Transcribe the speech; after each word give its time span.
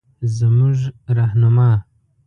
زمونره 0.37 0.85
رهنما 1.15 1.71